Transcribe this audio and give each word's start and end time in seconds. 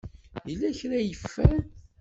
Yella 0.49 0.77
kra 0.79 0.95
ay 0.97 1.05
yeffer? 1.09 1.59